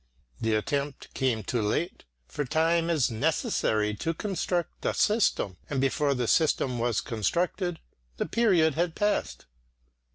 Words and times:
The 0.39 0.55
attempt 0.55 1.13
came 1.13 1.43
too 1.43 1.61
late, 1.61 2.05
for 2.27 2.43
time 2.43 2.89
is 2.89 3.11
necessary 3.11 3.93
to 3.97 4.15
construct 4.15 4.83
a 4.83 4.95
system, 4.95 5.57
and 5.69 5.79
before 5.79 6.15
the 6.15 6.27
system 6.27 6.79
was 6.79 7.01
constructed, 7.01 7.79
the 8.17 8.25
period 8.25 8.73
had 8.73 8.95
passed. 8.95 9.45